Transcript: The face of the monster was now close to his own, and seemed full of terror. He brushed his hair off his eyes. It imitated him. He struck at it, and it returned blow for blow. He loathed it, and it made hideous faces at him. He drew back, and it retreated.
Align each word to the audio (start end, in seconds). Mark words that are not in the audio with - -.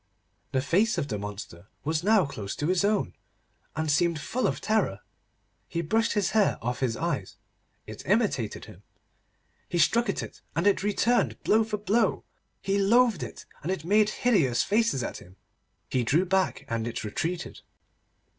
The 0.51 0.63
face 0.63 0.97
of 0.97 1.09
the 1.09 1.19
monster 1.19 1.67
was 1.83 2.03
now 2.03 2.25
close 2.25 2.55
to 2.55 2.65
his 2.65 2.83
own, 2.83 3.13
and 3.75 3.91
seemed 3.91 4.19
full 4.19 4.47
of 4.47 4.59
terror. 4.59 5.01
He 5.67 5.81
brushed 5.83 6.13
his 6.13 6.31
hair 6.31 6.57
off 6.59 6.79
his 6.79 6.97
eyes. 6.97 7.37
It 7.85 8.01
imitated 8.07 8.65
him. 8.65 8.81
He 9.69 9.77
struck 9.77 10.09
at 10.09 10.23
it, 10.23 10.41
and 10.55 10.65
it 10.65 10.81
returned 10.81 11.43
blow 11.43 11.63
for 11.63 11.77
blow. 11.77 12.23
He 12.63 12.79
loathed 12.79 13.21
it, 13.21 13.45
and 13.61 13.71
it 13.71 13.85
made 13.85 14.09
hideous 14.09 14.63
faces 14.63 15.03
at 15.03 15.17
him. 15.17 15.35
He 15.87 16.03
drew 16.03 16.25
back, 16.25 16.65
and 16.67 16.87
it 16.87 17.03
retreated. 17.03 17.61